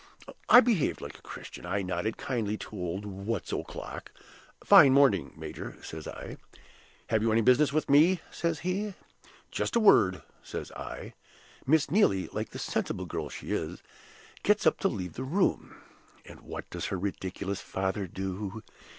I 0.49 0.61
behaved 0.61 0.99
like 0.99 1.19
a 1.19 1.21
Christian; 1.21 1.63
I 1.63 1.83
nodded 1.83 2.17
kindly 2.17 2.57
to 2.57 2.75
old 2.75 3.05
What's 3.05 3.53
o'clock 3.53 4.11
'Fine 4.63 4.93
morning, 4.93 5.31
major,' 5.37 5.77
says 5.83 6.07
I. 6.07 6.37
'Have 7.09 7.21
you 7.21 7.31
any 7.31 7.41
business 7.41 7.71
with 7.71 7.87
me?' 7.87 8.19
says 8.31 8.61
he. 8.61 8.95
'Just 9.51 9.75
a 9.75 9.79
word,' 9.79 10.23
says 10.41 10.71
I. 10.71 11.13
Miss 11.67 11.91
Neelie, 11.91 12.29
like 12.33 12.49
the 12.49 12.57
sensible 12.57 13.05
girl 13.05 13.29
she 13.29 13.51
is, 13.51 13.83
gets 14.41 14.65
up 14.65 14.79
to 14.79 14.87
leave 14.87 15.13
the 15.13 15.23
room; 15.23 15.75
and 16.25 16.39
what 16.39 16.67
does 16.71 16.85
her 16.87 16.97
ridiculous 16.97 17.61
father 17.61 18.07
do? 18.07 18.63